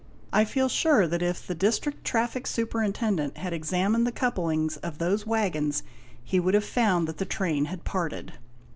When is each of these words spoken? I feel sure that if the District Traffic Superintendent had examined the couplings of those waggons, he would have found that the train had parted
I 0.33 0.45
feel 0.45 0.67
sure 0.67 1.05
that 1.07 1.21
if 1.21 1.45
the 1.45 1.53
District 1.53 2.03
Traffic 2.03 2.47
Superintendent 2.47 3.37
had 3.37 3.53
examined 3.53 4.07
the 4.07 4.11
couplings 4.11 4.77
of 4.77 4.97
those 4.97 5.27
waggons, 5.27 5.83
he 6.23 6.39
would 6.39 6.55
have 6.55 6.65
found 6.65 7.07
that 7.07 7.19
the 7.19 7.25
train 7.25 7.65
had 7.65 7.83
parted 7.83 8.33